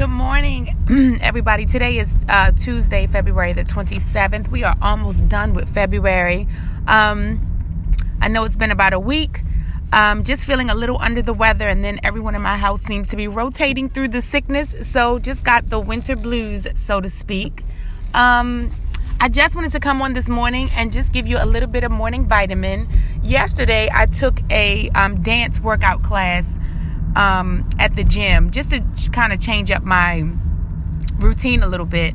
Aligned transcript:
Good 0.00 0.08
morning, 0.08 0.78
everybody. 1.20 1.66
Today 1.66 1.98
is 1.98 2.16
uh, 2.26 2.52
Tuesday, 2.52 3.06
February 3.06 3.52
the 3.52 3.64
27th. 3.64 4.48
We 4.48 4.64
are 4.64 4.74
almost 4.80 5.28
done 5.28 5.52
with 5.52 5.68
February. 5.74 6.48
Um, 6.86 7.38
I 8.18 8.28
know 8.28 8.44
it's 8.44 8.56
been 8.56 8.70
about 8.70 8.94
a 8.94 8.98
week. 8.98 9.42
Um, 9.92 10.24
just 10.24 10.46
feeling 10.46 10.70
a 10.70 10.74
little 10.74 10.96
under 11.02 11.20
the 11.20 11.34
weather, 11.34 11.68
and 11.68 11.84
then 11.84 12.00
everyone 12.02 12.34
in 12.34 12.40
my 12.40 12.56
house 12.56 12.80
seems 12.80 13.08
to 13.08 13.16
be 13.16 13.28
rotating 13.28 13.90
through 13.90 14.08
the 14.08 14.22
sickness. 14.22 14.74
So, 14.90 15.18
just 15.18 15.44
got 15.44 15.68
the 15.68 15.78
winter 15.78 16.16
blues, 16.16 16.66
so 16.76 17.02
to 17.02 17.10
speak. 17.10 17.62
Um, 18.14 18.70
I 19.20 19.28
just 19.28 19.54
wanted 19.54 19.72
to 19.72 19.80
come 19.80 20.00
on 20.00 20.14
this 20.14 20.30
morning 20.30 20.70
and 20.74 20.94
just 20.94 21.12
give 21.12 21.26
you 21.26 21.36
a 21.38 21.44
little 21.44 21.68
bit 21.68 21.84
of 21.84 21.92
morning 21.92 22.24
vitamin. 22.24 22.88
Yesterday, 23.22 23.90
I 23.92 24.06
took 24.06 24.40
a 24.50 24.88
um, 24.94 25.20
dance 25.20 25.60
workout 25.60 26.02
class 26.02 26.58
um, 27.16 27.68
at 27.78 27.96
the 27.96 28.04
gym 28.04 28.50
just 28.50 28.70
to 28.70 28.82
kind 29.12 29.32
of 29.32 29.40
change 29.40 29.70
up 29.70 29.82
my 29.82 30.24
routine 31.18 31.62
a 31.62 31.66
little 31.66 31.86
bit. 31.86 32.14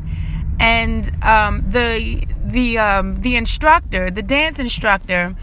And 0.59 1.11
um, 1.23 1.63
the 1.67 2.25
the 2.43 2.77
um, 2.77 3.15
the 3.17 3.35
instructor, 3.35 4.09
the 4.09 4.23
dance 4.23 4.59
instructor, 4.59 5.35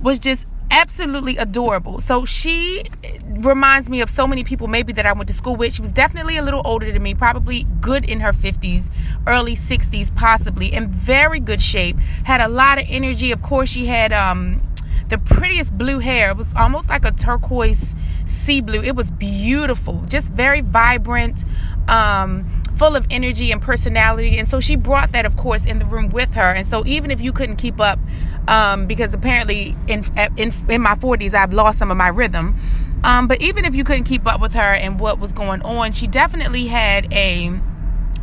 was 0.00 0.18
just 0.18 0.46
absolutely 0.70 1.38
adorable. 1.38 2.00
So 2.00 2.24
she 2.24 2.84
reminds 3.24 3.88
me 3.88 4.00
of 4.00 4.10
so 4.10 4.26
many 4.26 4.44
people 4.44 4.66
maybe 4.66 4.92
that 4.92 5.06
I 5.06 5.12
went 5.12 5.28
to 5.28 5.34
school 5.34 5.56
with. 5.56 5.72
She 5.72 5.82
was 5.82 5.92
definitely 5.92 6.36
a 6.36 6.42
little 6.42 6.62
older 6.64 6.90
than 6.92 7.02
me, 7.02 7.14
probably 7.14 7.64
good 7.80 8.04
in 8.04 8.20
her 8.20 8.32
50s, 8.32 8.90
early 9.26 9.54
60s 9.54 10.14
possibly, 10.14 10.72
in 10.72 10.88
very 10.88 11.40
good 11.40 11.62
shape. 11.62 11.96
Had 12.24 12.40
a 12.40 12.48
lot 12.48 12.78
of 12.78 12.84
energy. 12.88 13.32
Of 13.32 13.42
course, 13.42 13.70
she 13.70 13.86
had 13.86 14.12
um 14.12 14.62
the 15.08 15.18
prettiest 15.18 15.76
blue 15.78 16.00
hair. 16.00 16.30
It 16.30 16.36
was 16.36 16.52
almost 16.54 16.88
like 16.90 17.04
a 17.04 17.12
turquoise 17.12 17.94
sea 18.28 18.60
blue. 18.60 18.82
It 18.82 18.94
was 18.94 19.10
beautiful, 19.10 20.02
just 20.08 20.30
very 20.32 20.60
vibrant, 20.60 21.44
um, 21.88 22.48
full 22.76 22.94
of 22.94 23.06
energy 23.10 23.50
and 23.50 23.60
personality. 23.60 24.38
And 24.38 24.46
so 24.46 24.60
she 24.60 24.76
brought 24.76 25.12
that, 25.12 25.26
of 25.26 25.36
course, 25.36 25.66
in 25.66 25.78
the 25.78 25.86
room 25.86 26.10
with 26.10 26.34
her. 26.34 26.52
And 26.52 26.66
so 26.66 26.84
even 26.86 27.10
if 27.10 27.20
you 27.20 27.32
couldn't 27.32 27.56
keep 27.56 27.80
up, 27.80 27.98
um, 28.46 28.86
because 28.86 29.12
apparently 29.12 29.76
in, 29.86 30.02
in 30.36 30.52
in 30.68 30.80
my 30.80 30.94
40s 30.94 31.34
I've 31.34 31.52
lost 31.52 31.78
some 31.78 31.90
of 31.90 31.96
my 31.96 32.08
rhythm. 32.08 32.56
Um, 33.04 33.28
but 33.28 33.40
even 33.40 33.64
if 33.64 33.74
you 33.74 33.84
couldn't 33.84 34.04
keep 34.04 34.26
up 34.26 34.40
with 34.40 34.54
her 34.54 34.74
and 34.74 34.98
what 34.98 35.18
was 35.18 35.32
going 35.32 35.62
on, 35.62 35.92
she 35.92 36.06
definitely 36.06 36.66
had 36.66 37.12
a 37.12 37.50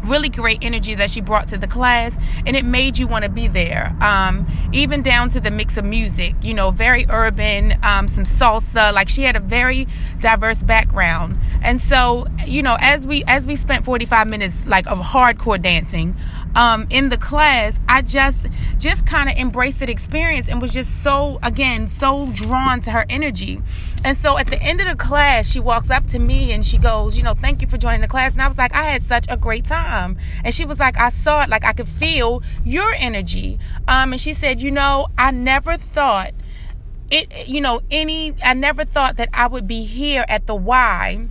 really 0.06 0.30
great 0.30 0.60
energy 0.62 0.96
that 0.96 1.10
she 1.10 1.22
brought 1.22 1.48
to 1.50 1.58
the 1.58 1.68
class 1.68 2.16
and 2.46 2.56
it 2.56 2.66
made 2.66 2.98
you 2.98 3.08
want 3.08 3.24
to 3.24 3.30
be 3.30 3.48
there. 3.48 3.96
Um, 4.02 4.48
even 4.72 5.02
down 5.02 5.30
to 5.30 5.40
the 5.40 5.52
mix 5.52 5.78
of 5.78 5.86
music 5.86 6.36
you 6.42 6.54
know 6.54 6.72
very 6.72 7.06
urban 7.10 7.78
um, 7.84 8.08
some 8.08 8.24
salsa 8.24 8.94
like 8.94 9.10
she 9.10 9.24
had 9.24 9.36
a 9.36 9.40
very 9.40 9.88
diverse 10.20 10.64
background. 10.64 11.38
And 11.62 11.82
so 11.82 12.28
you 12.46 12.62
know 12.62 12.78
as 12.80 13.06
we 13.08 13.24
as 13.26 13.46
we 13.46 13.56
spent 13.56 13.86
45 13.86 14.28
minutes 14.28 14.66
like 14.66 14.88
of 14.88 15.00
hardcore 15.00 15.62
dancing 15.62 16.16
um, 16.56 16.88
in 16.90 17.10
the 17.10 17.18
class, 17.18 17.80
I 17.88 18.02
just 18.02 18.48
just 18.78 19.06
kind 19.06 19.30
of 19.30 19.36
embraced 19.36 19.80
that 19.80 19.90
experience 19.90 20.48
and 20.48 20.62
was 20.62 20.74
just 20.74 21.04
so 21.04 21.40
again 21.44 21.88
so 21.88 22.30
drawn 22.34 22.82
to 22.82 22.92
her 22.92 23.06
energy. 23.10 23.62
And 24.04 24.16
so 24.16 24.38
at 24.38 24.48
the 24.48 24.62
end 24.62 24.80
of 24.82 24.88
the 24.88 24.96
class, 24.96 25.50
she 25.50 25.60
walks 25.60 25.90
up 25.90 26.06
to 26.08 26.20
me 26.20 26.52
and 26.52 26.66
she 26.66 26.78
goes, 26.78 27.18
you 27.18 27.24
know, 27.24 27.34
thank 27.34 27.62
you 27.62 27.68
for 27.68 27.78
joining 27.78 28.02
the 28.02 28.08
class. 28.08 28.34
And 28.34 28.42
I 28.42 28.48
was 28.48 28.58
like, 28.58 28.74
I 28.74 28.84
had 28.84 29.02
such 29.04 29.26
a 29.30 29.36
great 29.36 29.66
time. 29.66 30.18
And 30.44 30.54
she 30.54 30.64
was 30.64 30.80
like, 30.80 30.98
I 30.98 31.10
saw 31.10 31.42
it, 31.42 31.50
like 31.50 31.66
I 31.66 31.74
could 31.74 31.88
feel 31.88 32.44
your 32.64 32.94
energy. 32.94 33.58
Um, 33.88 34.12
and 34.12 34.22
she 34.22 34.34
said, 34.34 34.62
you 34.62 34.70
know, 34.70 35.08
I 35.18 35.32
never 35.32 35.76
thought 35.78 36.34
it, 37.12 37.48
you 37.48 37.62
know, 37.62 37.82
any, 37.92 38.34
I 38.44 38.54
never 38.54 38.86
thought 38.86 39.18
that 39.18 39.30
I 39.34 39.48
would 39.48 39.68
be 39.68 39.84
here 39.84 40.26
at 40.28 40.48
the 40.48 40.56
Y 40.56 41.28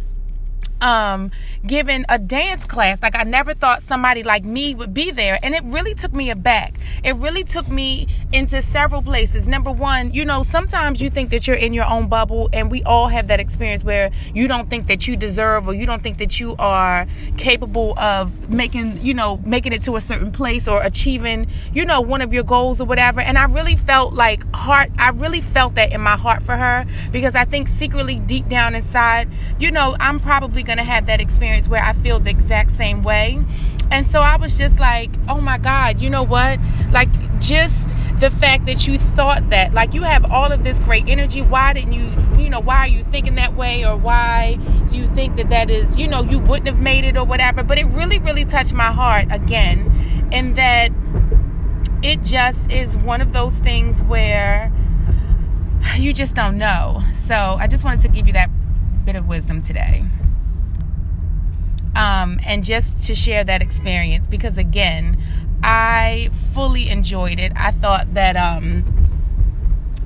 um 0.84 1.30
given 1.66 2.04
a 2.08 2.18
dance 2.18 2.64
class. 2.66 3.02
Like 3.02 3.16
i 3.16 3.22
never 3.22 3.54
thought 3.54 3.82
somebody 3.82 4.22
like 4.22 4.44
me 4.44 4.74
would 4.74 4.94
be 4.94 5.10
there. 5.10 5.38
And 5.42 5.54
it 5.54 5.64
really 5.64 5.94
took 5.94 6.12
me 6.12 6.30
aback. 6.30 6.74
It 7.02 7.16
really 7.16 7.42
took 7.42 7.68
me 7.68 8.06
into 8.32 8.60
several 8.62 9.02
places. 9.02 9.48
Number 9.48 9.73
one 9.73 10.12
you 10.12 10.24
know 10.24 10.42
sometimes 10.42 11.00
you 11.00 11.11
think 11.11 11.30
that 11.30 11.46
you're 11.46 11.56
in 11.56 11.73
your 11.73 11.86
own 11.86 12.08
bubble 12.08 12.50
and 12.52 12.70
we 12.70 12.83
all 12.84 13.08
have 13.08 13.28
that 13.28 13.40
experience 13.40 13.83
where 13.83 14.11
you 14.34 14.46
don't 14.46 14.68
think 14.68 14.86
that 14.86 15.08
you 15.08 15.17
deserve 15.17 15.67
or 15.67 15.74
you 15.74 15.86
don't 15.86 16.02
think 16.02 16.18
that 16.18 16.39
you 16.39 16.55
are 16.58 17.06
capable 17.39 17.98
of 17.98 18.50
making 18.50 19.02
you 19.02 19.14
know 19.14 19.40
making 19.44 19.73
it 19.73 19.83
to 19.83 19.96
a 19.96 20.00
certain 20.00 20.30
place 20.30 20.68
or 20.68 20.83
achieving 20.83 21.46
you 21.73 21.84
know 21.84 22.00
one 22.00 22.20
of 22.20 22.33
your 22.33 22.44
goals 22.44 22.80
or 22.80 22.84
whatever. 22.84 23.20
And 23.20 23.39
i 23.39 23.46
really 23.46 23.77
felt 23.77 24.12
like 24.12 24.44
heart 24.55 24.90
i 24.98 25.08
really 25.11 25.40
felt 25.40 25.74
that 25.77 25.92
in 25.92 26.00
my 26.00 26.17
heart 26.17 26.42
for 26.42 26.56
her 26.56 26.84
because 27.12 27.34
i 27.34 27.44
think 27.44 27.68
secretly 27.68 28.17
deep 28.17 28.48
down 28.48 28.74
inside 28.74 29.28
you 29.58 29.70
know 29.70 29.96
i'm 30.00 30.20
probably 30.20 30.62
going 30.74 30.85
to 30.85 30.92
have 30.92 31.07
that 31.07 31.20
experience 31.20 31.68
where 31.68 31.83
I 31.83 31.92
feel 31.92 32.18
the 32.18 32.30
exact 32.30 32.73
same 32.73 33.05
way. 33.05 33.39
And 33.92 34.05
so 34.05 34.20
I 34.20 34.36
was 34.36 34.58
just 34.58 34.80
like, 34.80 35.11
oh 35.29 35.40
my 35.40 35.57
God, 35.57 36.01
you 36.01 36.11
know 36.11 36.24
what? 36.24 36.58
Like, 36.90 37.08
just 37.39 37.89
the 38.18 38.30
fact 38.30 38.67
that 38.67 38.85
you 38.86 38.98
thought 38.98 39.51
that, 39.51 39.73
like, 39.73 39.95
you 39.95 40.02
have 40.02 40.24
all 40.24 40.51
of 40.51 40.64
this 40.64 40.80
great 40.80 41.05
energy. 41.07 41.42
Why 41.42 41.74
didn't 41.74 41.92
you, 41.92 42.11
you 42.42 42.51
know, 42.51 42.58
why 42.58 42.79
are 42.79 42.89
you 42.89 43.05
thinking 43.05 43.36
that 43.36 43.55
way? 43.55 43.85
Or 43.85 43.96
why 43.96 44.58
do 44.89 44.98
you 44.98 45.07
think 45.08 45.36
that 45.36 45.48
that 45.51 45.70
is, 45.70 45.96
you 45.96 46.08
know, 46.08 46.23
you 46.23 46.40
wouldn't 46.40 46.67
have 46.67 46.80
made 46.80 47.05
it 47.05 47.17
or 47.17 47.24
whatever? 47.24 47.62
But 47.62 47.79
it 47.79 47.86
really, 47.86 48.18
really 48.18 48.45
touched 48.45 48.73
my 48.73 48.91
heart 48.91 49.27
again, 49.30 50.29
in 50.33 50.55
that 50.55 50.91
it 52.02 52.23
just 52.23 52.68
is 52.68 52.96
one 52.96 53.20
of 53.20 53.33
those 53.33 53.55
things 53.58 54.02
where 54.02 54.73
you 55.96 56.12
just 56.12 56.35
don't 56.35 56.58
know. 56.58 57.01
So 57.14 57.56
I 57.61 57.68
just 57.68 57.85
wanted 57.85 58.01
to 58.01 58.08
give 58.08 58.27
you 58.27 58.33
that 58.33 58.51
bit 59.05 59.14
of 59.14 59.29
wisdom 59.29 59.62
today 59.62 60.05
um, 61.96 62.38
and 62.44 62.64
just 62.64 63.02
to 63.05 63.14
share 63.14 63.44
that 63.44 63.62
experience 63.62 64.27
because 64.27 64.56
again 64.58 65.16
i 65.62 66.28
fully 66.52 66.88
enjoyed 66.88 67.40
it. 67.40 67.52
I 67.56 67.72
thought 67.72 68.14
that 68.14 68.36
um, 68.36 68.84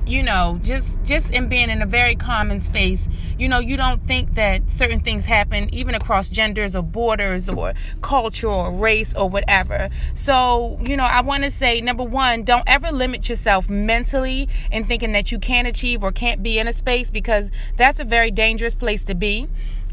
you 0.07 0.23
know 0.23 0.59
just 0.63 1.03
just 1.05 1.31
in 1.31 1.49
being 1.49 1.69
in 1.69 1.83
a 1.83 1.87
very 1.87 2.15
common 2.15 2.63
space 2.63 3.07
you 3.39 3.47
know 3.47 3.59
you 3.59 3.77
don't 3.77 4.07
think 4.07 4.35
that 4.37 4.71
certain 4.71 5.01
things 5.01 5.27
happen 5.27 5.73
even 5.75 5.95
across 5.95 6.31
genders 6.31 6.75
or 6.75 6.83
borders 6.83 7.47
or 7.47 7.75
culture 8.01 8.49
or 8.49 8.73
race 8.73 9.13
or 9.15 9.29
whatever. 9.29 9.91
So 10.15 10.79
you 10.83 10.97
know 10.97 11.05
i 11.05 11.21
want 11.21 11.45
to 11.45 11.51
say 11.51 11.81
number 11.81 12.05
one 12.05 12.45
don't 12.45 12.65
ever 12.67 12.91
limit 12.91 13.29
yourself 13.29 13.69
mentally 13.69 14.49
in 14.73 14.85
thinking 14.85 15.13
that 15.13 15.31
you 15.31 15.39
can't 15.39 15.69
achieve 15.69 16.03
or 16.03 16.11
can't 16.13 16.43
be 16.43 16.59
in 16.59 16.67
a 16.67 16.73
space 16.73 17.11
because 17.11 17.51
that's 17.77 18.01
a 18.01 18.05
very 18.05 18.31
dangerous 18.31 18.75
place 18.75 19.05
to 19.05 19.15
be. 19.15 19.49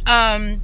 Um, 0.05 0.61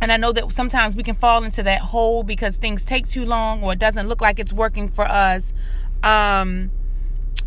and 0.00 0.12
I 0.12 0.16
know 0.16 0.32
that 0.32 0.52
sometimes 0.52 0.94
we 0.94 1.02
can 1.02 1.14
fall 1.14 1.44
into 1.44 1.62
that 1.62 1.80
hole 1.80 2.22
because 2.22 2.56
things 2.56 2.84
take 2.84 3.08
too 3.08 3.24
long 3.24 3.62
or 3.62 3.74
it 3.74 3.78
doesn't 3.78 4.08
look 4.08 4.20
like 4.20 4.38
it's 4.38 4.52
working 4.52 4.88
for 4.88 5.06
us. 5.06 5.52
Um, 6.02 6.70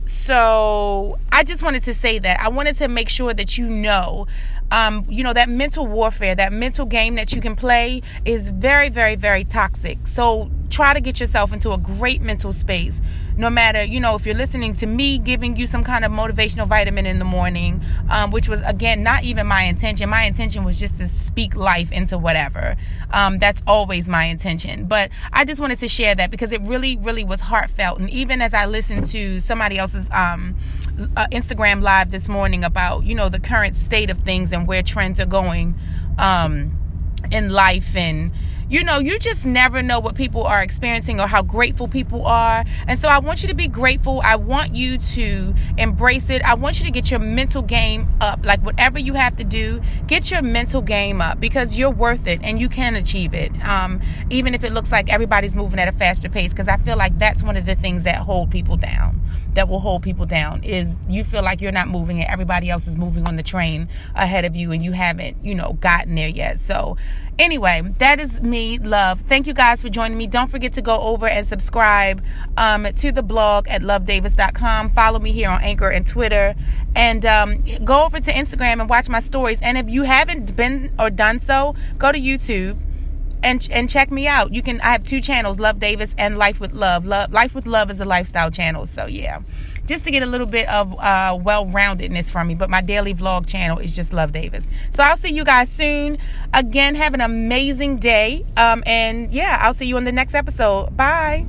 so 0.05 1.17
I 1.31 1.43
just 1.43 1.63
wanted 1.63 1.83
to 1.83 1.93
say 1.93 2.19
that. 2.19 2.39
I 2.39 2.49
wanted 2.49 2.75
to 2.77 2.87
make 2.87 3.09
sure 3.09 3.33
that 3.33 3.57
you 3.57 3.67
know, 3.67 4.27
um, 4.71 5.05
you 5.09 5.23
know, 5.23 5.33
that 5.33 5.49
mental 5.49 5.87
warfare, 5.87 6.35
that 6.35 6.53
mental 6.53 6.85
game 6.85 7.15
that 7.15 7.31
you 7.33 7.41
can 7.41 7.55
play 7.55 8.01
is 8.25 8.49
very, 8.49 8.89
very, 8.89 9.15
very 9.15 9.43
toxic. 9.43 10.05
So 10.07 10.51
try 10.69 10.93
to 10.93 11.01
get 11.01 11.19
yourself 11.19 11.53
into 11.53 11.71
a 11.71 11.77
great 11.77 12.21
mental 12.21 12.53
space 12.53 12.99
no 13.37 13.49
matter 13.49 13.83
you 13.83 13.99
know 13.99 14.15
if 14.15 14.25
you're 14.25 14.35
listening 14.35 14.73
to 14.73 14.85
me 14.85 15.17
giving 15.17 15.55
you 15.55 15.65
some 15.67 15.83
kind 15.83 16.05
of 16.05 16.11
motivational 16.11 16.67
vitamin 16.67 17.05
in 17.05 17.19
the 17.19 17.25
morning 17.25 17.81
um, 18.09 18.31
which 18.31 18.47
was 18.47 18.61
again 18.61 19.03
not 19.03 19.23
even 19.23 19.47
my 19.47 19.63
intention. 19.63 20.09
My 20.09 20.23
intention 20.23 20.63
was 20.63 20.79
just 20.79 20.97
to 20.97 21.07
speak 21.07 21.55
life 21.55 21.91
into 21.91 22.17
whatever. 22.17 22.75
Um, 23.11 23.39
that's 23.39 23.63
always 23.67 24.07
my 24.07 24.25
intention. 24.25 24.85
But 24.85 25.09
i 25.31 25.45
just 25.45 25.59
wanted 25.59 25.79
to 25.79 25.87
share 25.87 26.15
that 26.15 26.31
because 26.31 26.51
it 26.51 26.61
really 26.61 26.97
really 26.97 27.23
was 27.23 27.41
heartfelt. 27.41 27.99
And 27.99 28.09
even 28.09 28.41
as 28.41 28.53
i 28.53 28.65
listened 28.65 29.05
to 29.07 29.39
somebody 29.39 29.77
else's 29.77 30.09
um, 30.11 30.55
uh, 31.17 31.27
instagram 31.31 31.81
live 31.81 32.11
this 32.11 32.29
morning 32.29 32.63
about 32.63 33.03
you 33.03 33.15
know 33.15 33.29
the 33.29 33.39
current 33.39 33.75
state 33.75 34.09
of 34.09 34.19
things 34.19 34.51
and 34.51 34.67
where 34.67 34.83
trends 34.83 35.19
are 35.19 35.25
going 35.25 35.75
um, 36.17 36.77
in 37.31 37.49
life 37.49 37.95
and 37.95 38.31
you 38.73 38.83
know, 38.83 38.97
you 38.97 39.19
just 39.19 39.45
never 39.45 39.83
know 39.83 39.99
what 39.99 40.15
people 40.15 40.43
are 40.45 40.63
experiencing 40.63 41.19
or 41.19 41.27
how 41.27 41.43
grateful 41.43 41.87
people 41.87 42.25
are. 42.25 42.65
And 42.87 42.97
so 42.97 43.07
I 43.07 43.19
want 43.19 43.43
you 43.43 43.47
to 43.49 43.53
be 43.53 43.67
grateful. 43.67 44.19
I 44.23 44.35
want 44.35 44.73
you 44.73 44.97
to 44.97 45.53
embrace 45.77 46.27
it. 46.31 46.41
I 46.41 46.55
want 46.55 46.79
you 46.79 46.85
to 46.85 46.91
get 46.91 47.11
your 47.11 47.19
mental 47.19 47.61
game 47.61 48.11
up. 48.19 48.43
Like 48.43 48.61
whatever 48.61 48.97
you 48.97 49.13
have 49.13 49.35
to 49.35 49.43
do, 49.43 49.79
get 50.07 50.31
your 50.31 50.41
mental 50.41 50.81
game 50.81 51.21
up 51.21 51.39
because 51.39 51.77
you're 51.77 51.91
worth 51.91 52.25
it 52.25 52.41
and 52.41 52.59
you 52.59 52.67
can 52.67 52.95
achieve 52.95 53.35
it. 53.35 53.51
Um, 53.63 54.01
even 54.31 54.55
if 54.55 54.63
it 54.63 54.71
looks 54.71 54.91
like 54.91 55.07
everybody's 55.07 55.55
moving 55.55 55.79
at 55.79 55.87
a 55.87 55.91
faster 55.91 56.27
pace, 56.27 56.51
because 56.51 56.67
I 56.67 56.77
feel 56.77 56.97
like 56.97 57.19
that's 57.19 57.43
one 57.43 57.55
of 57.55 57.67
the 57.67 57.75
things 57.75 58.05
that 58.05 58.17
hold 58.21 58.49
people 58.49 58.75
down 58.75 59.21
that 59.53 59.69
will 59.69 59.79
hold 59.79 60.01
people 60.01 60.25
down 60.25 60.63
is 60.63 60.97
you 61.07 61.23
feel 61.23 61.43
like 61.43 61.61
you're 61.61 61.71
not 61.71 61.87
moving 61.87 62.19
and 62.19 62.29
everybody 62.29 62.69
else 62.69 62.87
is 62.87 62.97
moving 62.97 63.27
on 63.27 63.35
the 63.35 63.43
train 63.43 63.87
ahead 64.15 64.45
of 64.45 64.55
you 64.55 64.71
and 64.71 64.83
you 64.83 64.93
haven't, 64.93 65.37
you 65.43 65.53
know, 65.53 65.73
gotten 65.73 66.15
there 66.15 66.29
yet. 66.29 66.59
So, 66.59 66.97
anyway, 67.39 67.81
that 67.97 68.19
is 68.19 68.41
me, 68.41 68.77
love. 68.77 69.21
Thank 69.21 69.47
you 69.47 69.53
guys 69.53 69.81
for 69.81 69.89
joining 69.89 70.17
me. 70.17 70.27
Don't 70.27 70.49
forget 70.49 70.73
to 70.73 70.81
go 70.81 70.99
over 70.99 71.27
and 71.27 71.45
subscribe 71.45 72.23
um, 72.57 72.91
to 72.93 73.11
the 73.11 73.23
blog 73.23 73.67
at 73.67 73.81
lovedavis.com. 73.81 74.91
Follow 74.91 75.19
me 75.19 75.31
here 75.31 75.49
on 75.49 75.61
Anchor 75.63 75.89
and 75.89 76.05
Twitter. 76.05 76.55
And 76.95 77.25
um, 77.25 77.63
go 77.83 78.05
over 78.05 78.19
to 78.19 78.31
Instagram 78.31 78.79
and 78.79 78.89
watch 78.89 79.09
my 79.09 79.19
stories. 79.19 79.61
And 79.61 79.77
if 79.77 79.89
you 79.89 80.03
haven't 80.03 80.55
been 80.55 80.91
or 80.99 81.09
done 81.09 81.39
so, 81.39 81.75
go 81.97 82.11
to 82.11 82.19
YouTube 82.19 82.77
and 83.43 83.67
and 83.71 83.89
check 83.89 84.11
me 84.11 84.27
out. 84.27 84.53
You 84.53 84.61
can 84.61 84.81
I 84.81 84.91
have 84.91 85.03
two 85.03 85.21
channels, 85.21 85.59
Love 85.59 85.79
Davis 85.79 86.15
and 86.17 86.37
Life 86.37 86.59
with 86.59 86.73
Love. 86.73 87.05
Love 87.05 87.31
Life 87.31 87.53
with 87.53 87.65
Love 87.65 87.91
is 87.91 87.99
a 87.99 88.05
lifestyle 88.05 88.51
channel. 88.51 88.85
So 88.85 89.05
yeah. 89.05 89.41
Just 89.85 90.05
to 90.05 90.11
get 90.11 90.23
a 90.23 90.25
little 90.25 90.47
bit 90.47 90.65
of 90.69 90.97
uh, 90.97 91.37
well-roundedness 91.41 92.31
from 92.31 92.47
me, 92.47 92.55
but 92.55 92.69
my 92.69 92.79
daily 92.79 93.13
vlog 93.13 93.45
channel 93.45 93.79
is 93.79 93.93
just 93.93 94.13
Love 94.13 94.31
Davis. 94.31 94.65
So 94.93 95.03
I'll 95.03 95.17
see 95.17 95.33
you 95.33 95.43
guys 95.43 95.69
soon. 95.69 96.19
Again, 96.53 96.95
have 96.95 97.13
an 97.13 97.19
amazing 97.19 97.97
day, 97.97 98.45
um, 98.55 98.81
and 98.85 99.33
yeah, 99.33 99.59
I'll 99.61 99.73
see 99.73 99.85
you 99.85 99.97
in 99.97 100.05
the 100.05 100.13
next 100.13 100.35
episode. 100.35 100.95
Bye. 100.95 101.45